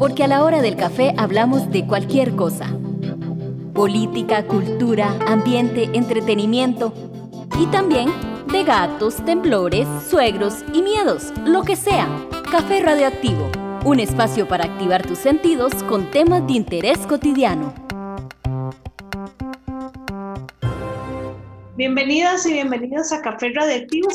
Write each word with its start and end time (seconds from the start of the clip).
porque 0.00 0.24
a 0.24 0.28
la 0.28 0.42
hora 0.44 0.62
del 0.62 0.76
café 0.76 1.12
hablamos 1.18 1.70
de 1.70 1.86
cualquier 1.86 2.34
cosa. 2.34 2.74
Política, 3.74 4.46
cultura, 4.46 5.14
ambiente, 5.26 5.90
entretenimiento 5.92 6.94
y 7.58 7.66
también 7.66 8.08
de 8.50 8.64
gatos, 8.64 9.22
temblores, 9.26 9.86
suegros 10.08 10.64
y 10.72 10.80
miedos, 10.80 11.34
lo 11.44 11.64
que 11.64 11.76
sea. 11.76 12.08
Café 12.50 12.80
Radioactivo, 12.80 13.50
un 13.84 14.00
espacio 14.00 14.48
para 14.48 14.64
activar 14.64 15.06
tus 15.06 15.18
sentidos 15.18 15.74
con 15.82 16.10
temas 16.10 16.46
de 16.46 16.54
interés 16.54 16.96
cotidiano. 17.00 17.74
Bienvenidas 21.76 22.46
y 22.46 22.54
bienvenidos 22.54 23.12
a 23.12 23.20
Café 23.20 23.52
Radioactivo. 23.54 24.08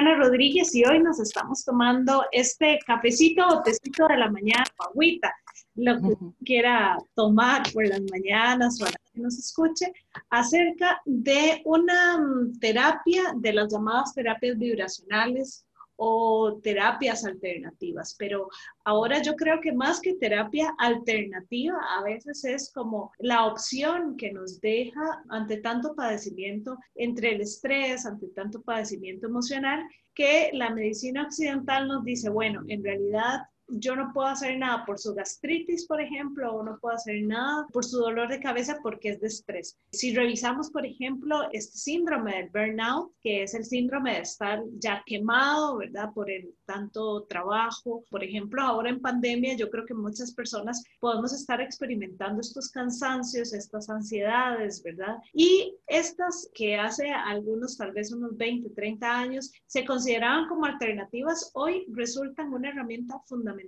Ana 0.00 0.14
Rodríguez 0.14 0.74
y 0.74 0.82
hoy 0.82 0.98
nos 1.02 1.20
estamos 1.20 1.62
tomando 1.62 2.24
este 2.32 2.78
cafecito 2.86 3.46
o 3.46 3.62
tecito 3.62 4.08
de 4.08 4.16
la 4.16 4.30
mañana, 4.30 4.64
agüita, 4.78 5.30
lo 5.74 6.00
que 6.00 6.16
quiera 6.42 6.96
tomar 7.14 7.70
por 7.70 7.86
las 7.86 8.00
mañanas 8.10 8.78
para 8.78 8.92
que 8.92 9.20
nos 9.20 9.38
escuche, 9.38 9.92
acerca 10.30 11.02
de 11.04 11.60
una 11.66 12.16
mm, 12.16 12.58
terapia 12.60 13.24
de 13.36 13.52
las 13.52 13.70
llamadas 13.70 14.14
terapias 14.14 14.56
vibracionales 14.56 15.66
o 16.02 16.58
terapias 16.62 17.26
alternativas, 17.26 18.16
pero 18.18 18.48
ahora 18.84 19.20
yo 19.20 19.34
creo 19.36 19.60
que 19.60 19.70
más 19.70 20.00
que 20.00 20.14
terapia 20.14 20.74
alternativa, 20.78 21.78
a 21.98 22.02
veces 22.02 22.42
es 22.46 22.72
como 22.72 23.12
la 23.18 23.44
opción 23.44 24.16
que 24.16 24.32
nos 24.32 24.62
deja 24.62 25.22
ante 25.28 25.58
tanto 25.58 25.94
padecimiento, 25.94 26.78
entre 26.94 27.34
el 27.34 27.42
estrés, 27.42 28.06
ante 28.06 28.28
tanto 28.28 28.62
padecimiento 28.62 29.26
emocional, 29.26 29.84
que 30.14 30.48
la 30.54 30.70
medicina 30.70 31.24
occidental 31.24 31.86
nos 31.86 32.02
dice, 32.02 32.30
bueno, 32.30 32.62
en 32.68 32.82
realidad 32.82 33.42
yo 33.72 33.96
no 33.96 34.12
puedo 34.12 34.28
hacer 34.28 34.58
nada 34.58 34.84
por 34.84 34.98
su 34.98 35.14
gastritis, 35.14 35.86
por 35.86 36.00
ejemplo, 36.00 36.52
o 36.52 36.62
no 36.62 36.78
puedo 36.80 36.94
hacer 36.94 37.22
nada 37.22 37.66
por 37.72 37.84
su 37.84 37.98
dolor 37.98 38.28
de 38.28 38.40
cabeza 38.40 38.78
porque 38.82 39.10
es 39.10 39.20
de 39.20 39.28
estrés. 39.28 39.78
Si 39.92 40.14
revisamos, 40.14 40.70
por 40.70 40.84
ejemplo, 40.84 41.48
este 41.52 41.78
síndrome 41.78 42.36
del 42.36 42.50
burnout, 42.50 43.12
que 43.20 43.44
es 43.44 43.54
el 43.54 43.64
síndrome 43.64 44.14
de 44.14 44.20
estar 44.20 44.62
ya 44.78 45.02
quemado, 45.06 45.78
¿verdad? 45.78 46.10
Por 46.14 46.30
el 46.30 46.54
tanto 46.64 47.24
trabajo. 47.24 48.04
Por 48.10 48.24
ejemplo, 48.24 48.62
ahora 48.62 48.90
en 48.90 49.00
pandemia, 49.00 49.56
yo 49.56 49.70
creo 49.70 49.86
que 49.86 49.94
muchas 49.94 50.32
personas 50.32 50.82
podemos 50.98 51.32
estar 51.32 51.60
experimentando 51.60 52.40
estos 52.40 52.70
cansancios, 52.70 53.52
estas 53.52 53.88
ansiedades, 53.90 54.82
¿verdad? 54.82 55.16
Y 55.32 55.76
estas 55.86 56.48
que 56.54 56.76
hace 56.76 57.10
algunos, 57.10 57.76
tal 57.76 57.92
vez 57.92 58.12
unos 58.12 58.36
20, 58.36 58.70
30 58.70 59.18
años, 59.18 59.52
se 59.66 59.84
consideraban 59.84 60.48
como 60.48 60.64
alternativas, 60.64 61.50
hoy 61.54 61.86
resultan 61.92 62.52
una 62.52 62.70
herramienta 62.70 63.18
fundamental 63.26 63.59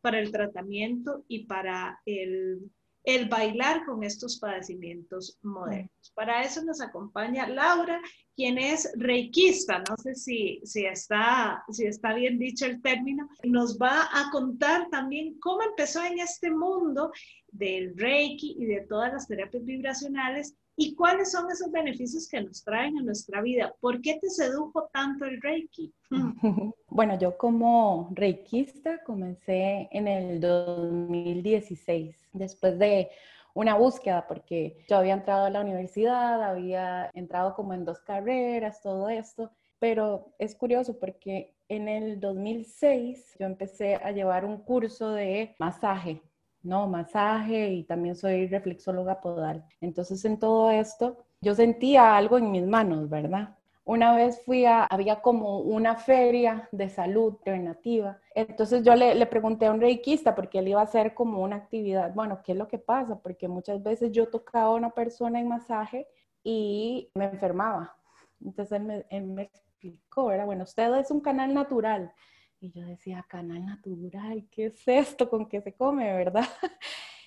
para 0.00 0.18
el 0.18 0.30
tratamiento 0.30 1.24
y 1.28 1.46
para 1.46 2.00
el, 2.04 2.70
el 3.04 3.28
bailar 3.28 3.84
con 3.84 4.02
estos 4.02 4.38
padecimientos 4.38 5.38
modernos. 5.42 6.12
Para 6.14 6.42
eso 6.42 6.64
nos 6.64 6.80
acompaña 6.80 7.48
Laura, 7.48 8.00
quien 8.34 8.58
es 8.58 8.90
reikista, 8.96 9.82
no 9.88 9.96
sé 9.96 10.14
si, 10.14 10.60
si, 10.64 10.84
está, 10.84 11.64
si 11.70 11.86
está 11.86 12.14
bien 12.14 12.38
dicho 12.38 12.66
el 12.66 12.82
término, 12.82 13.28
nos 13.44 13.78
va 13.78 14.08
a 14.12 14.30
contar 14.30 14.88
también 14.90 15.38
cómo 15.40 15.62
empezó 15.62 16.04
en 16.04 16.18
este 16.18 16.50
mundo 16.50 17.12
del 17.52 17.96
reiki 17.96 18.56
y 18.58 18.64
de 18.66 18.80
todas 18.82 19.12
las 19.12 19.28
terapias 19.28 19.64
vibracionales 19.64 20.56
¿Y 20.76 20.94
cuáles 20.96 21.30
son 21.30 21.48
esos 21.50 21.70
beneficios 21.70 22.28
que 22.28 22.40
nos 22.40 22.64
traen 22.64 22.98
a 22.98 23.02
nuestra 23.02 23.40
vida? 23.40 23.72
¿Por 23.80 24.00
qué 24.00 24.18
te 24.20 24.28
sedujo 24.28 24.88
tanto 24.92 25.24
el 25.24 25.40
Reiki? 25.40 25.92
Bueno, 26.88 27.18
yo 27.18 27.36
como 27.36 28.12
reikista 28.14 29.02
comencé 29.02 29.88
en 29.90 30.06
el 30.06 30.40
2016, 30.40 32.28
después 32.32 32.78
de 32.78 33.10
una 33.54 33.74
búsqueda, 33.76 34.26
porque 34.26 34.84
yo 34.88 34.96
había 34.96 35.14
entrado 35.14 35.46
a 35.46 35.50
la 35.50 35.60
universidad, 35.60 36.42
había 36.42 37.10
entrado 37.14 37.54
como 37.54 37.72
en 37.74 37.84
dos 37.84 38.00
carreras, 38.00 38.82
todo 38.82 39.08
esto, 39.08 39.50
pero 39.78 40.34
es 40.38 40.54
curioso 40.54 40.98
porque 40.98 41.54
en 41.68 41.88
el 41.88 42.20
2006 42.20 43.36
yo 43.38 43.46
empecé 43.46 43.96
a 43.96 44.10
llevar 44.12 44.44
un 44.44 44.58
curso 44.58 45.12
de 45.12 45.54
masaje 45.58 46.22
¿no? 46.64 46.88
Masaje 46.88 47.68
y 47.68 47.84
también 47.84 48.16
soy 48.16 48.48
reflexóloga 48.48 49.20
podal. 49.20 49.64
Entonces 49.80 50.24
en 50.24 50.38
todo 50.38 50.70
esto 50.70 51.18
yo 51.40 51.54
sentía 51.54 52.16
algo 52.16 52.38
en 52.38 52.50
mis 52.50 52.66
manos, 52.66 53.08
¿verdad? 53.08 53.56
Una 53.84 54.16
vez 54.16 54.42
fui 54.44 54.64
a, 54.64 54.84
había 54.84 55.20
como 55.20 55.58
una 55.58 55.96
feria 55.96 56.68
de 56.72 56.88
salud 56.88 57.34
alternativa. 57.38 58.18
Entonces 58.34 58.82
yo 58.82 58.94
le, 58.94 59.14
le, 59.14 59.26
pregunté 59.26 59.66
a 59.66 59.72
un 59.72 59.80
reikista 59.80 60.34
porque 60.34 60.58
él 60.60 60.68
iba 60.68 60.80
a 60.80 60.84
hacer 60.84 61.12
como 61.12 61.42
una 61.42 61.56
actividad. 61.56 62.14
Bueno, 62.14 62.40
¿qué 62.42 62.52
es 62.52 62.58
lo 62.58 62.66
que 62.66 62.78
pasa? 62.78 63.20
Porque 63.20 63.46
muchas 63.46 63.82
veces 63.82 64.10
yo 64.10 64.28
tocaba 64.28 64.66
a 64.66 64.74
una 64.74 64.90
persona 64.90 65.38
en 65.38 65.48
masaje 65.48 66.08
y 66.42 67.10
me 67.14 67.26
enfermaba. 67.26 67.94
Entonces 68.42 68.72
él 68.78 68.84
me, 68.84 69.06
él 69.10 69.26
me 69.26 69.42
explicó, 69.42 70.26
¿verdad? 70.26 70.46
Bueno, 70.46 70.64
usted 70.64 70.94
es 70.96 71.10
un 71.10 71.20
canal 71.20 71.52
natural. 71.52 72.12
Y 72.60 72.70
yo 72.72 72.86
decía, 72.86 73.26
canal 73.28 73.66
natural, 73.66 74.48
¿qué 74.50 74.66
es 74.66 74.88
esto? 74.88 75.28
¿Con 75.28 75.46
qué 75.46 75.60
se 75.60 75.74
come, 75.74 76.12
verdad? 76.14 76.44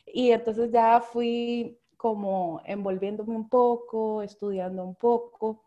Y 0.09 0.31
entonces 0.31 0.71
ya 0.71 1.01
fui 1.01 1.77
como 1.97 2.61
envolviéndome 2.63 3.35
un 3.35 3.49
poco, 3.49 4.21
estudiando 4.21 4.83
un 4.83 4.95
poco. 4.95 5.65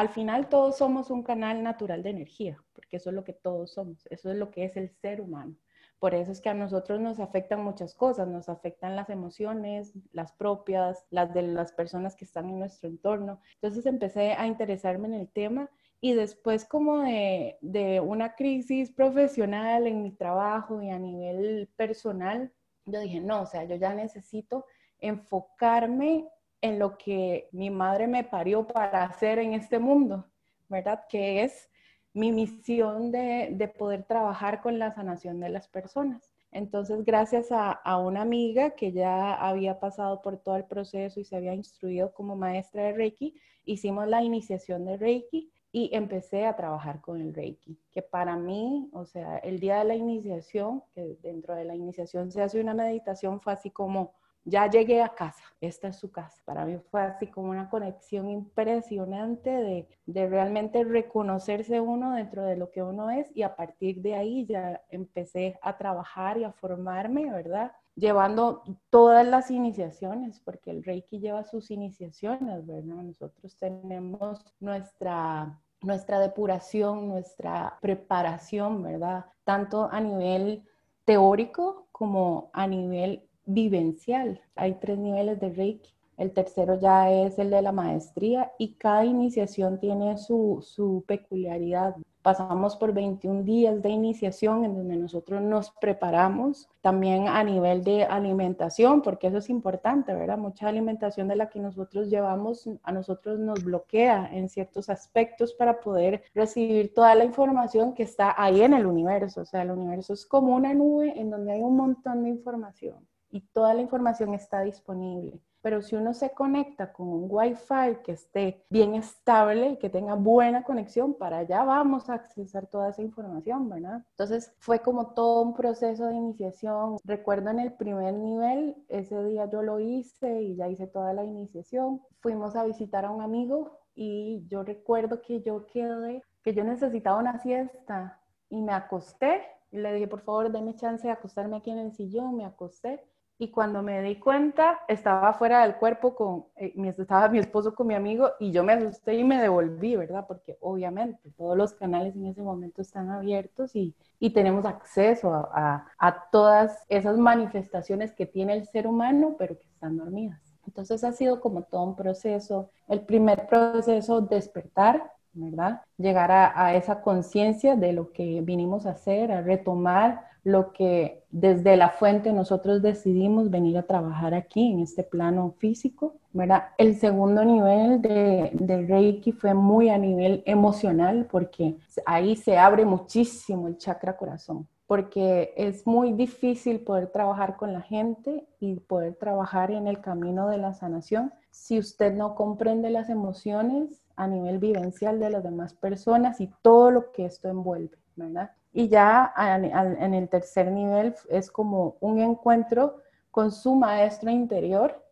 Al 0.00 0.08
final 0.08 0.48
todos 0.48 0.78
somos 0.78 1.10
un 1.10 1.22
canal 1.22 1.62
natural 1.62 2.02
de 2.02 2.08
energía, 2.08 2.56
porque 2.72 2.96
eso 2.96 3.10
es 3.10 3.14
lo 3.14 3.22
que 3.22 3.34
todos 3.34 3.72
somos, 3.74 4.06
eso 4.06 4.30
es 4.30 4.38
lo 4.38 4.50
que 4.50 4.64
es 4.64 4.78
el 4.78 4.88
ser 4.88 5.20
humano. 5.20 5.56
Por 5.98 6.14
eso 6.14 6.32
es 6.32 6.40
que 6.40 6.48
a 6.48 6.54
nosotros 6.54 7.00
nos 7.00 7.20
afectan 7.20 7.62
muchas 7.62 7.94
cosas, 7.94 8.26
nos 8.26 8.48
afectan 8.48 8.96
las 8.96 9.10
emociones, 9.10 9.92
las 10.12 10.32
propias, 10.32 11.04
las 11.10 11.34
de 11.34 11.42
las 11.42 11.72
personas 11.72 12.16
que 12.16 12.24
están 12.24 12.48
en 12.48 12.60
nuestro 12.60 12.88
entorno. 12.88 13.42
Entonces 13.56 13.84
empecé 13.84 14.32
a 14.32 14.46
interesarme 14.46 15.08
en 15.08 15.12
el 15.12 15.28
tema 15.28 15.68
y 16.00 16.14
después 16.14 16.64
como 16.64 17.00
de, 17.00 17.58
de, 17.60 18.00
una 18.00 18.36
crisis 18.36 18.90
profesional 18.90 19.86
en 19.86 20.02
mi 20.02 20.12
trabajo 20.12 20.80
y 20.80 20.88
a 20.88 20.98
nivel 20.98 21.68
personal, 21.76 22.50
yo 22.86 23.00
dije, 23.00 23.20
no, 23.20 23.42
o 23.42 23.46
sea, 23.46 23.64
yo 23.64 23.76
ya 23.76 23.92
necesito 23.92 24.64
enfocarme 24.98 26.26
en 26.60 26.78
lo 26.78 26.98
que 26.98 27.48
mi 27.52 27.70
madre 27.70 28.06
me 28.06 28.24
parió 28.24 28.66
para 28.66 29.04
hacer 29.04 29.38
en 29.38 29.54
este 29.54 29.78
mundo, 29.78 30.26
¿verdad? 30.68 31.04
Que 31.08 31.42
es 31.42 31.70
mi 32.12 32.32
misión 32.32 33.12
de, 33.12 33.50
de 33.52 33.68
poder 33.68 34.04
trabajar 34.04 34.60
con 34.60 34.78
la 34.78 34.92
sanación 34.92 35.40
de 35.40 35.48
las 35.48 35.68
personas. 35.68 36.32
Entonces, 36.52 37.04
gracias 37.04 37.52
a, 37.52 37.70
a, 37.70 37.98
una 37.98 38.22
amiga 38.22 38.70
que 38.70 38.90
ya 38.92 39.34
había 39.34 39.78
pasado 39.78 40.20
por 40.20 40.38
todo 40.38 40.56
el 40.56 40.64
proceso 40.64 41.20
y 41.20 41.24
se 41.24 41.36
había 41.36 41.54
instruido 41.54 42.12
como 42.12 42.34
maestra 42.34 42.84
de 42.84 42.92
Reiki, 42.92 43.34
hicimos 43.64 44.08
la 44.08 44.22
iniciación 44.22 44.84
de 44.84 44.96
Reiki 44.96 45.52
y 45.72 45.90
empecé 45.94 46.46
a 46.46 46.56
trabajar 46.56 47.00
con 47.00 47.20
el 47.20 47.32
Reiki, 47.32 47.78
que 47.92 48.02
para 48.02 48.36
mí, 48.36 48.90
o 48.92 49.04
sea, 49.04 49.38
el 49.38 49.60
día 49.60 49.78
de 49.78 49.84
la 49.84 49.94
iniciación, 49.94 50.82
que 50.92 51.16
dentro 51.22 51.54
de 51.54 51.64
la 51.64 51.76
iniciación 51.76 52.32
se 52.32 52.42
hace 52.42 52.60
una 52.60 52.74
meditación, 52.74 53.40
fue 53.40 53.52
así 53.52 53.70
como, 53.70 54.14
ya 54.44 54.68
llegué 54.68 55.02
a 55.02 55.10
casa, 55.10 55.44
esta 55.60 55.88
es 55.88 55.96
su 55.96 56.10
casa. 56.10 56.40
Para 56.44 56.64
mí 56.64 56.78
fue 56.90 57.02
así 57.02 57.26
como 57.26 57.50
una 57.50 57.68
conexión 57.68 58.28
impresionante 58.30 59.50
de, 59.50 59.88
de 60.06 60.28
realmente 60.28 60.84
reconocerse 60.84 61.80
uno 61.80 62.14
dentro 62.14 62.44
de 62.44 62.56
lo 62.56 62.70
que 62.70 62.82
uno 62.82 63.10
es 63.10 63.30
y 63.34 63.42
a 63.42 63.56
partir 63.56 64.00
de 64.00 64.14
ahí 64.14 64.46
ya 64.46 64.82
empecé 64.88 65.58
a 65.62 65.76
trabajar 65.76 66.38
y 66.38 66.44
a 66.44 66.52
formarme, 66.52 67.30
¿verdad? 67.30 67.72
llevando 68.00 68.62
todas 68.88 69.26
las 69.26 69.50
iniciaciones, 69.50 70.40
porque 70.40 70.70
el 70.70 70.82
Reiki 70.82 71.20
lleva 71.20 71.44
sus 71.44 71.70
iniciaciones, 71.70 72.66
¿verdad? 72.66 73.02
Nosotros 73.02 73.56
tenemos 73.56 74.44
nuestra, 74.58 75.60
nuestra 75.82 76.18
depuración, 76.18 77.08
nuestra 77.08 77.78
preparación, 77.80 78.82
¿verdad? 78.82 79.26
Tanto 79.44 79.88
a 79.90 80.00
nivel 80.00 80.64
teórico 81.04 81.88
como 81.92 82.50
a 82.52 82.66
nivel 82.66 83.28
vivencial. 83.54 84.40
Hay 84.54 84.74
tres 84.74 84.98
niveles 84.98 85.40
de 85.40 85.50
Reiki. 85.50 85.90
El 86.20 86.32
tercero 86.32 86.78
ya 86.78 87.10
es 87.10 87.38
el 87.38 87.48
de 87.48 87.62
la 87.62 87.72
maestría 87.72 88.52
y 88.58 88.74
cada 88.74 89.06
iniciación 89.06 89.80
tiene 89.80 90.18
su, 90.18 90.58
su 90.60 91.02
peculiaridad. 91.06 91.96
Pasamos 92.20 92.76
por 92.76 92.92
21 92.92 93.44
días 93.44 93.80
de 93.80 93.88
iniciación 93.88 94.66
en 94.66 94.74
donde 94.74 94.96
nosotros 94.96 95.40
nos 95.40 95.70
preparamos 95.80 96.68
también 96.82 97.26
a 97.28 97.42
nivel 97.42 97.82
de 97.82 98.04
alimentación, 98.04 99.00
porque 99.00 99.28
eso 99.28 99.38
es 99.38 99.48
importante, 99.48 100.12
¿verdad? 100.12 100.36
Mucha 100.36 100.68
alimentación 100.68 101.26
de 101.28 101.36
la 101.36 101.48
que 101.48 101.58
nosotros 101.58 102.10
llevamos 102.10 102.68
a 102.82 102.92
nosotros 102.92 103.38
nos 103.38 103.64
bloquea 103.64 104.28
en 104.30 104.50
ciertos 104.50 104.90
aspectos 104.90 105.54
para 105.54 105.80
poder 105.80 106.22
recibir 106.34 106.92
toda 106.92 107.14
la 107.14 107.24
información 107.24 107.94
que 107.94 108.02
está 108.02 108.34
ahí 108.36 108.60
en 108.60 108.74
el 108.74 108.84
universo. 108.84 109.40
O 109.40 109.46
sea, 109.46 109.62
el 109.62 109.70
universo 109.70 110.12
es 110.12 110.26
como 110.26 110.54
una 110.54 110.74
nube 110.74 111.18
en 111.18 111.30
donde 111.30 111.52
hay 111.52 111.62
un 111.62 111.76
montón 111.76 112.24
de 112.24 112.28
información. 112.28 113.08
Y 113.30 113.40
toda 113.52 113.74
la 113.74 113.82
información 113.82 114.34
está 114.34 114.60
disponible. 114.62 115.40
Pero 115.62 115.82
si 115.82 115.94
uno 115.94 116.14
se 116.14 116.30
conecta 116.30 116.92
con 116.92 117.08
un 117.08 117.26
Wi-Fi 117.28 118.02
que 118.02 118.12
esté 118.12 118.64
bien 118.70 118.94
estable 118.94 119.70
y 119.70 119.76
que 119.76 119.90
tenga 119.90 120.14
buena 120.14 120.64
conexión, 120.64 121.14
para 121.14 121.38
allá 121.38 121.64
vamos 121.64 122.08
a 122.08 122.14
accesar 122.14 122.66
toda 122.66 122.88
esa 122.88 123.02
información, 123.02 123.68
¿verdad? 123.68 124.02
Entonces 124.12 124.54
fue 124.58 124.80
como 124.80 125.12
todo 125.12 125.42
un 125.42 125.54
proceso 125.54 126.06
de 126.06 126.14
iniciación. 126.14 126.96
Recuerdo 127.04 127.50
en 127.50 127.60
el 127.60 127.74
primer 127.74 128.14
nivel, 128.14 128.74
ese 128.88 129.22
día 129.24 129.50
yo 129.50 129.62
lo 129.62 129.80
hice 129.80 130.40
y 130.42 130.56
ya 130.56 130.68
hice 130.68 130.86
toda 130.86 131.12
la 131.12 131.24
iniciación. 131.24 132.00
Fuimos 132.20 132.56
a 132.56 132.64
visitar 132.64 133.04
a 133.04 133.10
un 133.10 133.20
amigo 133.20 133.80
y 133.94 134.46
yo 134.48 134.62
recuerdo 134.62 135.20
que 135.20 135.42
yo 135.42 135.66
quedé, 135.66 136.22
que 136.42 136.54
yo 136.54 136.64
necesitaba 136.64 137.18
una 137.18 137.38
siesta 137.38 138.18
y 138.48 138.62
me 138.62 138.72
acosté 138.72 139.42
y 139.70 139.78
le 139.78 139.92
dije, 139.92 140.08
por 140.08 140.20
favor, 140.20 140.50
déme 140.50 140.74
chance 140.74 141.06
de 141.06 141.12
acostarme 141.12 141.58
aquí 141.58 141.70
en 141.70 141.78
el 141.78 141.92
sillón, 141.92 142.34
me 142.36 142.44
acosté 142.46 143.04
y 143.40 143.48
cuando 143.48 143.82
me 143.82 144.02
di 144.02 144.16
cuenta, 144.16 144.80
estaba 144.86 145.32
fuera 145.32 145.62
del 145.62 145.76
cuerpo 145.76 146.14
con, 146.14 146.44
eh, 146.56 146.74
estaba 146.98 147.26
mi 147.30 147.38
esposo 147.38 147.74
con 147.74 147.86
mi 147.86 147.94
amigo 147.94 148.32
y 148.38 148.52
yo 148.52 148.62
me 148.62 148.74
asusté 148.74 149.14
y 149.14 149.24
me 149.24 149.40
devolví, 149.40 149.96
¿verdad? 149.96 150.26
Porque 150.28 150.58
obviamente 150.60 151.30
todos 151.38 151.56
los 151.56 151.72
canales 151.72 152.14
en 152.16 152.26
ese 152.26 152.42
momento 152.42 152.82
están 152.82 153.08
abiertos 153.08 153.74
y, 153.74 153.94
y 154.18 154.34
tenemos 154.34 154.66
acceso 154.66 155.32
a, 155.32 155.86
a, 155.98 156.28
todas 156.30 156.84
esas 156.90 157.16
manifestaciones 157.16 158.12
que 158.12 158.26
tiene 158.26 158.52
el 158.52 158.66
ser 158.66 158.86
humano, 158.86 159.36
pero 159.38 159.58
que 159.58 159.66
están 159.68 159.96
dormidas. 159.96 160.38
Entonces 160.66 161.02
ha 161.02 161.12
sido 161.12 161.40
como 161.40 161.62
todo 161.62 161.84
un 161.84 161.96
proceso. 161.96 162.68
El 162.88 163.00
primer 163.06 163.46
proceso, 163.46 164.20
despertar, 164.20 165.14
¿verdad? 165.32 165.80
Llegar 165.96 166.30
a, 166.30 166.66
a 166.66 166.74
esa 166.74 167.00
conciencia 167.00 167.74
de 167.74 167.94
lo 167.94 168.12
que 168.12 168.42
vinimos 168.42 168.84
a 168.84 168.90
hacer, 168.90 169.32
a 169.32 169.40
retomar 169.40 170.29
lo 170.42 170.72
que 170.72 171.22
desde 171.30 171.76
la 171.76 171.90
fuente 171.90 172.32
nosotros 172.32 172.82
decidimos 172.82 173.50
venir 173.50 173.76
a 173.78 173.82
trabajar 173.82 174.34
aquí 174.34 174.72
en 174.72 174.80
este 174.80 175.02
plano 175.02 175.54
físico, 175.58 176.14
¿verdad? 176.32 176.68
El 176.78 176.96
segundo 176.96 177.44
nivel 177.44 178.00
de, 178.00 178.50
de, 178.54 178.86
Reiki 178.86 179.32
fue 179.32 179.54
muy 179.54 179.90
a 179.90 179.98
nivel 179.98 180.42
emocional 180.46 181.26
porque 181.30 181.76
ahí 182.06 182.36
se 182.36 182.58
abre 182.58 182.84
muchísimo 182.84 183.68
el 183.68 183.76
chakra 183.76 184.16
corazón, 184.16 184.66
porque 184.86 185.52
es 185.56 185.86
muy 185.86 186.12
difícil 186.12 186.80
poder 186.80 187.08
trabajar 187.08 187.56
con 187.56 187.72
la 187.72 187.82
gente 187.82 188.46
y 188.58 188.76
poder 188.76 189.14
trabajar 189.14 189.70
en 189.70 189.86
el 189.86 190.00
camino 190.00 190.48
de 190.48 190.58
la 190.58 190.72
sanación 190.72 191.32
si 191.50 191.78
usted 191.78 192.14
no 192.14 192.34
comprende 192.34 192.90
las 192.90 193.10
emociones 193.10 194.02
a 194.16 194.26
nivel 194.26 194.58
vivencial 194.58 195.18
de 195.18 195.30
las 195.30 195.42
demás 195.42 195.74
personas 195.74 196.40
y 196.40 196.50
todo 196.62 196.90
lo 196.90 197.12
que 197.12 197.24
esto 197.24 197.48
envuelve, 197.48 197.96
¿verdad? 198.16 198.50
Y 198.72 198.88
ya 198.88 199.32
en 199.36 200.14
el 200.14 200.28
tercer 200.28 200.70
nivel 200.70 201.14
es 201.28 201.50
como 201.50 201.96
un 202.00 202.20
encuentro 202.20 202.98
con 203.30 203.50
su 203.50 203.74
maestro 203.74 204.30
interior. 204.30 205.04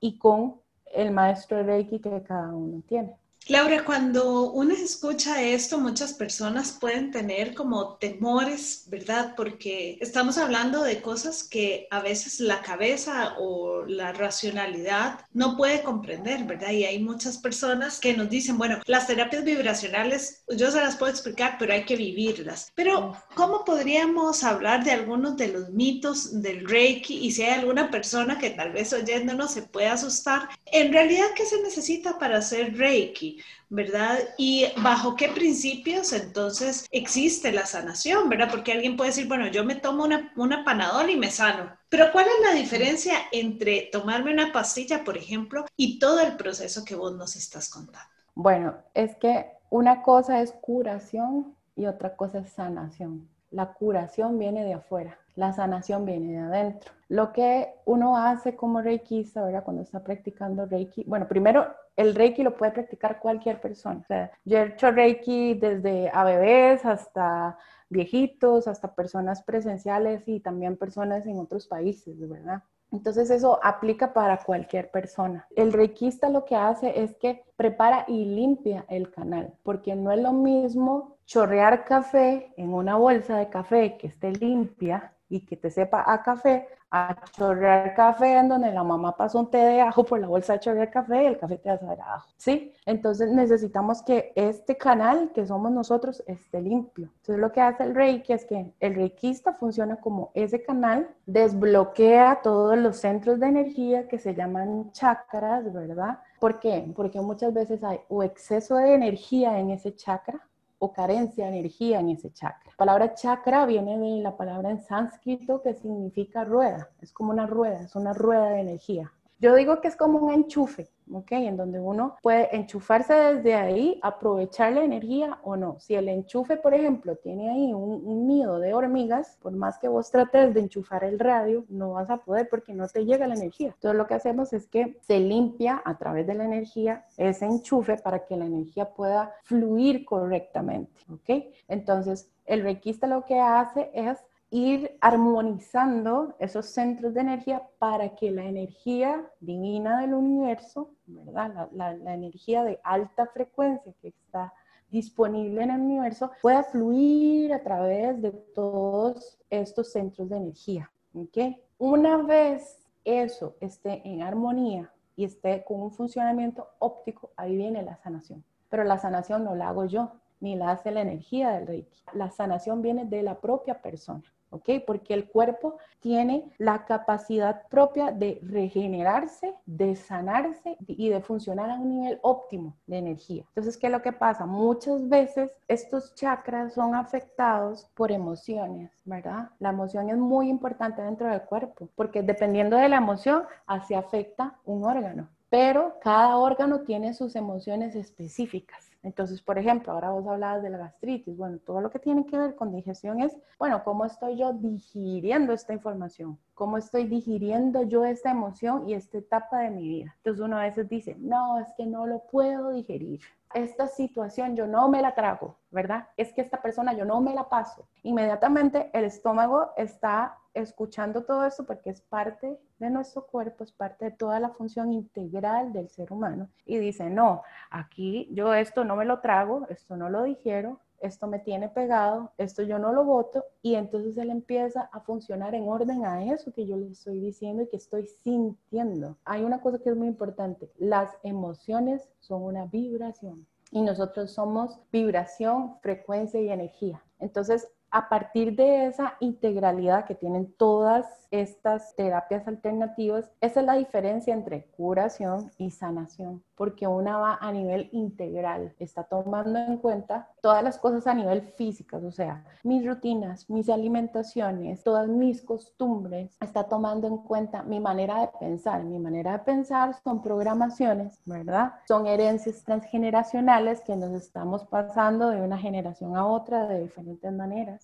Y 0.00 0.18
con 0.18 0.60
el 0.86 1.10
maestro 1.10 1.62
Reiki 1.62 2.00
que 2.00 2.22
cada 2.22 2.54
uno 2.54 2.82
tiene. 2.86 3.16
Laura, 3.48 3.84
cuando 3.84 4.52
uno 4.52 4.72
escucha 4.72 5.42
esto, 5.42 5.78
muchas 5.78 6.12
personas 6.12 6.78
pueden 6.80 7.10
tener 7.10 7.54
como 7.54 7.96
temores, 7.96 8.84
¿verdad? 8.86 9.34
Porque 9.36 9.98
estamos 10.00 10.38
hablando 10.38 10.84
de 10.84 11.02
cosas 11.02 11.42
que 11.42 11.88
a 11.90 12.00
veces 12.00 12.38
la 12.38 12.62
cabeza 12.62 13.34
o 13.40 13.84
la 13.84 14.12
racionalidad 14.12 15.26
no 15.32 15.56
puede 15.56 15.82
comprender, 15.82 16.44
¿verdad? 16.44 16.70
Y 16.70 16.84
hay 16.84 17.00
muchas 17.00 17.38
personas 17.38 17.98
que 17.98 18.16
nos 18.16 18.30
dicen, 18.30 18.58
bueno, 18.58 18.80
las 18.86 19.08
terapias 19.08 19.42
vibracionales 19.44 20.44
yo 20.56 20.70
se 20.70 20.80
las 20.80 20.96
puedo 20.96 21.10
explicar, 21.10 21.56
pero 21.58 21.72
hay 21.72 21.84
que 21.84 21.96
vivirlas. 21.96 22.70
Pero, 22.76 23.16
¿cómo 23.34 23.64
podríamos 23.64 24.44
hablar 24.44 24.84
de 24.84 24.92
algunos 24.92 25.36
de 25.36 25.48
los 25.48 25.70
mitos 25.70 26.42
del 26.42 26.68
Reiki? 26.68 27.18
Y 27.26 27.32
si 27.32 27.42
hay 27.42 27.58
alguna 27.58 27.90
persona 27.90 28.38
que 28.38 28.50
tal 28.50 28.72
vez 28.72 28.92
oyéndonos 28.92 29.52
se 29.52 29.62
pueda 29.62 29.94
asustar, 29.94 30.48
en 30.66 30.92
realidad, 30.92 31.26
¿qué 31.34 31.44
se 31.44 31.60
necesita 31.60 32.18
para 32.20 32.38
hacer 32.38 32.76
Reiki? 32.76 33.41
¿Verdad? 33.72 34.18
Y 34.36 34.66
bajo 34.82 35.16
qué 35.16 35.28
principios 35.28 36.12
entonces 36.12 36.86
existe 36.90 37.52
la 37.52 37.64
sanación, 37.64 38.28
¿verdad? 38.28 38.48
Porque 38.50 38.72
alguien 38.72 38.98
puede 38.98 39.10
decir, 39.10 39.26
bueno, 39.26 39.46
yo 39.46 39.64
me 39.64 39.76
tomo 39.76 40.04
una, 40.04 40.30
una 40.36 40.62
panadol 40.62 41.08
y 41.08 41.16
me 41.16 41.30
sano. 41.30 41.72
Pero 41.88 42.12
¿cuál 42.12 42.26
es 42.26 42.46
la 42.46 42.54
diferencia 42.54 43.14
entre 43.32 43.88
tomarme 43.90 44.30
una 44.30 44.52
pastilla, 44.52 45.04
por 45.04 45.16
ejemplo, 45.16 45.64
y 45.74 45.98
todo 45.98 46.20
el 46.20 46.36
proceso 46.36 46.84
que 46.84 46.94
vos 46.94 47.16
nos 47.16 47.34
estás 47.34 47.70
contando? 47.70 48.06
Bueno, 48.34 48.74
es 48.92 49.16
que 49.16 49.46
una 49.70 50.02
cosa 50.02 50.42
es 50.42 50.52
curación 50.52 51.56
y 51.74 51.86
otra 51.86 52.14
cosa 52.14 52.40
es 52.40 52.52
sanación. 52.52 53.26
La 53.50 53.72
curación 53.72 54.38
viene 54.38 54.64
de 54.64 54.74
afuera, 54.74 55.18
la 55.34 55.54
sanación 55.54 56.04
viene 56.04 56.32
de 56.32 56.38
adentro. 56.40 56.92
Lo 57.08 57.32
que 57.32 57.72
uno 57.86 58.18
hace 58.18 58.54
como 58.54 58.82
reikista, 58.82 59.42
¿verdad? 59.42 59.64
Cuando 59.64 59.82
está 59.82 60.04
practicando 60.04 60.66
reiki, 60.66 61.04
bueno, 61.06 61.26
primero 61.26 61.74
el 61.96 62.14
reiki 62.14 62.42
lo 62.42 62.56
puede 62.56 62.72
practicar 62.72 63.18
cualquier 63.20 63.60
persona. 63.60 64.00
O 64.00 64.04
sea, 64.04 64.30
yo 64.44 64.58
he 64.58 64.66
hecho 64.66 64.90
reiki 64.90 65.54
desde 65.54 66.10
a 66.12 66.24
bebés 66.24 66.84
hasta 66.84 67.58
viejitos, 67.88 68.66
hasta 68.66 68.94
personas 68.94 69.42
presenciales 69.42 70.26
y 70.26 70.40
también 70.40 70.76
personas 70.76 71.26
en 71.26 71.38
otros 71.38 71.66
países, 71.66 72.18
¿verdad? 72.28 72.62
Entonces 72.90 73.30
eso 73.30 73.58
aplica 73.62 74.12
para 74.12 74.38
cualquier 74.38 74.90
persona. 74.90 75.46
El 75.56 75.72
reikista 75.72 76.28
lo 76.28 76.44
que 76.44 76.56
hace 76.56 77.02
es 77.02 77.14
que 77.16 77.42
prepara 77.56 78.04
y 78.06 78.26
limpia 78.26 78.84
el 78.88 79.10
canal, 79.10 79.54
porque 79.62 79.94
no 79.94 80.12
es 80.12 80.20
lo 80.20 80.32
mismo 80.32 81.11
chorrear 81.26 81.84
café 81.84 82.52
en 82.56 82.74
una 82.74 82.96
bolsa 82.96 83.38
de 83.38 83.48
café 83.48 83.96
que 83.96 84.08
esté 84.08 84.32
limpia 84.32 85.12
y 85.28 85.46
que 85.46 85.56
te 85.56 85.70
sepa 85.70 86.04
a 86.06 86.22
café, 86.22 86.68
a 86.90 87.16
chorrear 87.30 87.94
café 87.94 88.36
en 88.36 88.50
donde 88.50 88.70
la 88.70 88.84
mamá 88.84 89.16
pasó 89.16 89.40
un 89.40 89.50
té 89.50 89.56
de 89.56 89.80
ajo 89.80 90.04
por 90.04 90.20
la 90.20 90.28
bolsa 90.28 90.52
de 90.52 90.60
chorrear 90.60 90.90
café 90.90 91.22
y 91.22 91.26
el 91.26 91.38
café 91.38 91.56
te 91.56 91.70
va 91.70 91.76
a 91.76 91.78
saber 91.78 92.00
a 92.02 92.14
ajo, 92.16 92.28
¿sí? 92.36 92.74
Entonces 92.84 93.32
necesitamos 93.32 94.02
que 94.02 94.32
este 94.36 94.76
canal 94.76 95.32
que 95.34 95.46
somos 95.46 95.72
nosotros 95.72 96.22
esté 96.26 96.60
limpio. 96.60 97.08
Entonces 97.20 97.38
lo 97.38 97.50
que 97.50 97.62
hace 97.62 97.84
el 97.84 97.94
Reiki 97.94 98.34
es 98.34 98.44
que 98.44 98.74
el 98.78 98.94
Reikista 98.94 99.54
funciona 99.54 99.96
como 99.96 100.32
ese 100.34 100.62
canal, 100.62 101.08
desbloquea 101.24 102.40
todos 102.42 102.76
los 102.76 102.98
centros 102.98 103.40
de 103.40 103.46
energía 103.46 104.06
que 104.06 104.18
se 104.18 104.34
llaman 104.34 104.92
chakras, 104.92 105.72
¿verdad? 105.72 106.18
¿Por 106.40 106.60
qué? 106.60 106.92
Porque 106.94 107.22
muchas 107.22 107.54
veces 107.54 107.82
hay 107.82 108.00
o 108.10 108.22
exceso 108.22 108.76
de 108.76 108.92
energía 108.92 109.58
en 109.58 109.70
ese 109.70 109.94
chakra 109.94 110.46
o 110.84 110.92
carencia 110.92 111.44
de 111.44 111.58
energía 111.58 112.00
en 112.00 112.08
ese 112.08 112.32
chakra. 112.32 112.72
La 112.72 112.76
palabra 112.76 113.14
chakra 113.14 113.66
viene 113.66 113.96
de 113.96 114.20
la 114.20 114.36
palabra 114.36 114.68
en 114.68 114.82
sánscrito 114.82 115.62
que 115.62 115.74
significa 115.74 116.42
rueda, 116.42 116.88
es 117.00 117.12
como 117.12 117.30
una 117.30 117.46
rueda, 117.46 117.82
es 117.82 117.94
una 117.94 118.12
rueda 118.12 118.50
de 118.50 118.60
energía. 118.62 119.12
Yo 119.42 119.56
digo 119.56 119.80
que 119.80 119.88
es 119.88 119.96
como 119.96 120.20
un 120.20 120.32
enchufe, 120.32 120.88
¿ok? 121.12 121.32
En 121.32 121.56
donde 121.56 121.80
uno 121.80 122.16
puede 122.22 122.54
enchufarse 122.54 123.12
desde 123.12 123.56
ahí, 123.56 123.98
aprovechar 124.00 124.72
la 124.72 124.84
energía 124.84 125.40
o 125.42 125.56
no. 125.56 125.80
Si 125.80 125.96
el 125.96 126.08
enchufe, 126.08 126.56
por 126.56 126.74
ejemplo, 126.74 127.16
tiene 127.16 127.50
ahí 127.50 127.72
un, 127.74 128.28
nido 128.28 128.60
de 128.60 128.72
hormigas, 128.72 129.38
por 129.42 129.50
más 129.52 129.78
que 129.80 129.88
vos 129.88 130.12
trates 130.12 130.54
de 130.54 130.60
enchufar 130.60 131.02
el 131.02 131.18
radio, 131.18 131.64
no 131.68 131.94
vas 131.94 132.08
a 132.08 132.18
poder 132.18 132.48
porque 132.48 132.72
no 132.72 132.86
te 132.86 133.04
llega 133.04 133.26
la 133.26 133.34
energía. 133.34 133.70
Entonces 133.74 133.98
lo 133.98 134.06
que 134.06 134.14
hacemos 134.14 134.52
es 134.52 134.68
que 134.68 134.96
se 135.00 135.18
limpia 135.18 135.82
a 135.84 135.98
través 135.98 136.24
de 136.24 136.34
la 136.34 136.44
energía 136.44 137.04
ese 137.16 137.44
enchufe 137.44 137.96
para 137.96 138.24
que 138.24 138.36
la 138.36 138.46
energía 138.46 138.94
pueda 138.94 139.34
fluir 139.42 140.04
correctamente, 140.04 141.00
¿ok? 141.12 141.52
Entonces 141.66 142.30
el 142.46 142.62
requista 142.62 143.08
lo 143.08 143.24
que 143.24 143.40
hace 143.40 143.90
es 143.92 144.24
ir 144.54 144.98
armonizando 145.00 146.36
esos 146.38 146.66
centros 146.66 147.14
de 147.14 147.22
energía 147.22 147.66
para 147.78 148.14
que 148.14 148.30
la 148.30 148.44
energía 148.44 149.26
divina 149.40 150.02
del 150.02 150.12
universo, 150.12 150.90
¿verdad? 151.06 151.70
La, 151.72 151.92
energía 152.12 152.62
de 152.62 152.78
alta 152.84 153.26
frecuencia 153.28 153.94
que 154.02 154.08
está 154.08 154.52
disponible 154.90 155.62
en 155.62 155.70
el 155.70 155.80
universo 155.80 156.30
pueda 156.42 156.64
fluir 156.64 157.54
a 157.54 157.62
través 157.62 158.20
de 158.20 158.30
todos 158.30 159.38
estos 159.48 159.90
centros 159.90 160.28
de 160.28 160.36
energía. 160.36 160.92
¿okay? 161.14 161.62
Una 161.78 162.18
vez 162.18 162.86
eso 163.06 163.56
esté 163.58 164.06
en 164.06 164.20
armonía 164.20 164.92
y 165.16 165.24
esté 165.24 165.64
con 165.64 165.80
un 165.80 165.92
funcionamiento 165.92 166.68
óptico, 166.78 167.30
ahí 167.38 167.56
viene 167.56 167.82
la 167.82 167.96
sanación. 167.96 168.44
Pero 168.68 168.84
la 168.84 168.98
sanación 168.98 169.44
no 169.44 169.54
la 169.54 169.70
hago 169.70 169.86
yo, 169.86 170.12
ni 170.40 170.56
la 170.56 170.72
hace 170.72 170.90
la 170.90 171.00
energía 171.00 171.52
del 171.52 171.66
Reiki. 171.66 172.02
La 172.12 172.30
sanación 172.30 172.82
viene 172.82 173.06
de 173.06 173.22
la 173.22 173.40
propia 173.40 173.80
persona. 173.80 174.24
¿Ok? 174.52 174.70
Porque 174.86 175.14
el 175.14 175.26
cuerpo 175.26 175.78
tiene 176.00 176.44
la 176.58 176.84
capacidad 176.84 177.66
propia 177.68 178.12
de 178.12 178.38
regenerarse, 178.42 179.54
de 179.66 179.96
sanarse 179.96 180.76
y 180.86 181.08
de 181.08 181.20
funcionar 181.20 181.70
a 181.70 181.74
un 181.74 181.88
nivel 181.88 182.18
óptimo 182.22 182.76
de 182.86 182.98
energía. 182.98 183.44
Entonces, 183.48 183.76
¿qué 183.76 183.86
es 183.86 183.92
lo 183.92 184.02
que 184.02 184.12
pasa? 184.12 184.46
Muchas 184.46 185.08
veces 185.08 185.50
estos 185.68 186.14
chakras 186.14 186.74
son 186.74 186.94
afectados 186.94 187.88
por 187.94 188.12
emociones, 188.12 188.90
¿verdad? 189.04 189.50
La 189.58 189.70
emoción 189.70 190.10
es 190.10 190.16
muy 190.16 190.48
importante 190.48 191.02
dentro 191.02 191.28
del 191.28 191.42
cuerpo, 191.42 191.88
porque 191.96 192.22
dependiendo 192.22 192.76
de 192.76 192.88
la 192.88 192.96
emoción, 192.96 193.44
así 193.66 193.94
afecta 193.94 194.58
un 194.64 194.84
órgano. 194.84 195.28
Pero 195.52 195.98
cada 196.00 196.38
órgano 196.38 196.80
tiene 196.80 197.12
sus 197.12 197.36
emociones 197.36 197.94
específicas. 197.94 198.90
Entonces, 199.02 199.42
por 199.42 199.58
ejemplo, 199.58 199.92
ahora 199.92 200.08
vos 200.08 200.26
hablabas 200.26 200.62
de 200.62 200.70
la 200.70 200.78
gastritis. 200.78 201.36
Bueno, 201.36 201.58
todo 201.58 201.82
lo 201.82 201.90
que 201.90 201.98
tiene 201.98 202.24
que 202.24 202.38
ver 202.38 202.54
con 202.54 202.74
digestión 202.74 203.20
es, 203.20 203.36
bueno, 203.58 203.84
¿cómo 203.84 204.06
estoy 204.06 204.38
yo 204.38 204.54
digiriendo 204.54 205.52
esta 205.52 205.74
información? 205.74 206.38
¿Cómo 206.54 206.78
estoy 206.78 207.06
digiriendo 207.06 207.82
yo 207.82 208.06
esta 208.06 208.30
emoción 208.30 208.88
y 208.88 208.94
esta 208.94 209.18
etapa 209.18 209.58
de 209.58 209.70
mi 209.72 209.86
vida? 209.86 210.14
Entonces 210.16 210.42
uno 210.42 210.56
a 210.56 210.62
veces 210.62 210.88
dice, 210.88 211.16
no, 211.18 211.60
es 211.60 211.68
que 211.76 211.84
no 211.84 212.06
lo 212.06 212.20
puedo 212.30 212.70
digerir 212.70 213.20
esta 213.54 213.86
situación 213.86 214.56
yo 214.56 214.66
no 214.66 214.88
me 214.88 215.02
la 215.02 215.14
trago, 215.14 215.56
¿verdad? 215.70 216.08
Es 216.16 216.32
que 216.32 216.40
esta 216.40 216.60
persona 216.60 216.92
yo 216.92 217.04
no 217.04 217.20
me 217.20 217.34
la 217.34 217.48
paso. 217.48 217.88
Inmediatamente 218.02 218.90
el 218.92 219.04
estómago 219.04 219.70
está 219.76 220.38
escuchando 220.54 221.24
todo 221.24 221.46
esto 221.46 221.64
porque 221.64 221.90
es 221.90 222.02
parte 222.02 222.58
de 222.78 222.90
nuestro 222.90 223.26
cuerpo, 223.26 223.64
es 223.64 223.72
parte 223.72 224.06
de 224.06 224.10
toda 224.10 224.38
la 224.40 224.50
función 224.50 224.92
integral 224.92 225.72
del 225.72 225.88
ser 225.88 226.12
humano 226.12 226.48
y 226.66 226.78
dice, 226.78 227.08
no, 227.08 227.42
aquí 227.70 228.28
yo 228.32 228.52
esto 228.54 228.84
no 228.84 228.96
me 228.96 229.04
lo 229.04 229.20
trago, 229.20 229.66
esto 229.68 229.96
no 229.96 230.10
lo 230.10 230.24
digiero, 230.24 230.80
esto 231.02 231.26
me 231.26 231.38
tiene 231.38 231.68
pegado, 231.68 232.32
esto 232.38 232.62
yo 232.62 232.78
no 232.78 232.92
lo 232.92 233.04
voto, 233.04 233.44
y 233.60 233.74
entonces 233.74 234.16
él 234.16 234.30
empieza 234.30 234.88
a 234.92 235.00
funcionar 235.00 235.54
en 235.54 235.68
orden 235.68 236.04
a 236.06 236.24
eso 236.32 236.52
que 236.52 236.66
yo 236.66 236.76
le 236.76 236.88
estoy 236.90 237.20
diciendo 237.20 237.62
y 237.62 237.68
que 237.68 237.76
estoy 237.76 238.06
sintiendo. 238.06 239.18
Hay 239.24 239.42
una 239.42 239.60
cosa 239.60 239.78
que 239.78 239.90
es 239.90 239.96
muy 239.96 240.08
importante, 240.08 240.70
las 240.78 241.10
emociones 241.22 242.08
son 242.20 242.42
una 242.42 242.66
vibración 242.66 243.46
y 243.70 243.82
nosotros 243.82 244.30
somos 244.32 244.78
vibración, 244.92 245.78
frecuencia 245.80 246.40
y 246.40 246.50
energía. 246.50 247.02
Entonces, 247.18 247.68
a 247.92 248.08
partir 248.08 248.56
de 248.56 248.86
esa 248.86 249.16
integralidad 249.20 250.06
que 250.06 250.14
tienen 250.14 250.52
todas 250.54 251.06
estas 251.30 251.94
terapias 251.94 252.46
alternativas, 252.46 253.30
esa 253.40 253.60
es 253.60 253.66
la 253.66 253.74
diferencia 253.74 254.34
entre 254.34 254.66
curación 254.76 255.50
y 255.56 255.70
sanación, 255.70 256.42
porque 256.54 256.86
una 256.86 257.16
va 257.16 257.38
a 257.40 257.52
nivel 257.52 257.88
integral, 257.92 258.74
está 258.78 259.04
tomando 259.04 259.58
en 259.58 259.78
cuenta 259.78 260.28
todas 260.42 260.62
las 260.62 260.78
cosas 260.78 261.06
a 261.06 261.14
nivel 261.14 261.42
físico, 261.42 262.00
o 262.04 262.10
sea, 262.10 262.44
mis 262.62 262.86
rutinas, 262.86 263.48
mis 263.48 263.68
alimentaciones, 263.68 264.82
todas 264.82 265.08
mis 265.08 265.42
costumbres, 265.42 266.36
está 266.40 266.64
tomando 266.64 267.06
en 267.06 267.18
cuenta 267.18 267.62
mi 267.62 267.80
manera 267.80 268.20
de 268.20 268.28
pensar. 268.38 268.84
Mi 268.84 268.98
manera 268.98 269.32
de 269.32 269.38
pensar 269.40 269.94
son 270.02 270.22
programaciones, 270.22 271.18
¿verdad? 271.24 271.74
Son 271.86 272.06
herencias 272.06 272.62
transgeneracionales 272.64 273.80
que 273.80 273.96
nos 273.96 274.12
estamos 274.12 274.64
pasando 274.64 275.30
de 275.30 275.40
una 275.40 275.58
generación 275.58 276.16
a 276.16 276.26
otra 276.26 276.66
de 276.66 276.80
diferentes 276.80 277.32
maneras, 277.32 277.81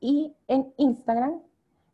y 0.00 0.34
en 0.48 0.72
Instagram 0.76 1.40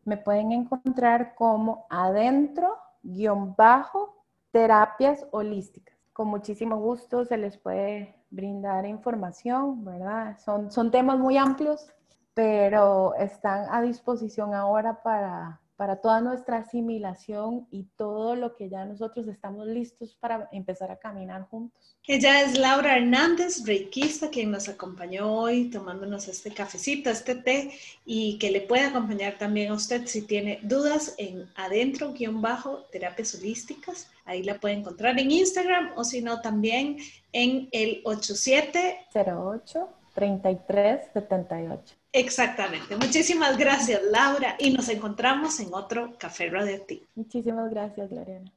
me 0.04 0.16
pueden 0.16 0.52
encontrar 0.52 1.35
como 1.35 1.87
adentro 1.90 2.76
guion 3.02 3.54
bajo 3.56 4.16
terapias 4.52 5.26
holísticas. 5.30 5.96
Con 6.12 6.28
muchísimo 6.28 6.76
gusto 6.76 7.24
se 7.24 7.37
les 7.37 7.56
puede 7.56 8.14
brindar 8.30 8.87
información, 8.87 9.85
¿verdad? 9.85 10.38
Son, 10.38 10.70
son 10.70 10.90
temas 10.90 11.18
muy 11.18 11.37
amplios 11.37 11.92
pero 12.34 13.14
están 13.16 13.66
a 13.70 13.82
disposición 13.82 14.54
ahora 14.54 15.02
para, 15.02 15.60
para 15.76 15.96
toda 15.96 16.20
nuestra 16.20 16.58
asimilación 16.58 17.66
y 17.70 17.84
todo 17.96 18.36
lo 18.36 18.54
que 18.54 18.68
ya 18.68 18.84
nosotros 18.84 19.26
estamos 19.28 19.66
listos 19.66 20.14
para 20.20 20.48
empezar 20.52 20.90
a 20.90 20.98
caminar 20.98 21.48
juntos. 21.48 21.96
Ella 22.06 22.42
es 22.42 22.58
Laura 22.58 22.96
Hernández, 22.96 23.64
reikista, 23.66 24.30
quien 24.30 24.50
nos 24.50 24.68
acompañó 24.68 25.32
hoy 25.32 25.70
tomándonos 25.70 26.28
este 26.28 26.52
cafecito, 26.52 27.10
este 27.10 27.34
té, 27.34 27.72
y 28.04 28.38
que 28.38 28.50
le 28.50 28.60
puede 28.60 28.86
acompañar 28.86 29.38
también 29.38 29.72
a 29.72 29.74
usted 29.74 30.06
si 30.06 30.22
tiene 30.22 30.60
dudas 30.62 31.14
en 31.18 31.46
adentro-bajo 31.56 32.84
terapias 32.92 33.34
holísticas. 33.34 34.10
Ahí 34.24 34.42
la 34.42 34.60
puede 34.60 34.74
encontrar 34.74 35.18
en 35.18 35.30
Instagram 35.30 35.92
o 35.96 36.04
si 36.04 36.22
no 36.22 36.40
también 36.40 36.98
en 37.32 37.68
el 37.72 38.00
8708 38.04 39.88
3378. 40.14 41.99
Exactamente. 42.12 42.96
Muchísimas 42.96 43.56
gracias, 43.56 44.00
Laura, 44.10 44.56
y 44.58 44.70
nos 44.72 44.88
encontramos 44.88 45.60
en 45.60 45.72
otro 45.72 46.12
Café 46.18 46.50
Radioactivo. 46.50 47.06
Muchísimas 47.14 47.70
gracias, 47.70 48.10
Lorena. 48.10 48.50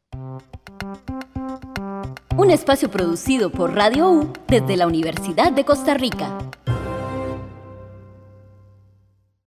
Un 2.36 2.50
espacio 2.50 2.90
producido 2.90 3.52
por 3.52 3.76
Radio 3.76 4.10
U 4.10 4.34
desde 4.48 4.76
la 4.76 4.88
Universidad 4.88 5.52
de 5.52 5.66
Costa 5.66 5.94
Rica. 5.94 6.40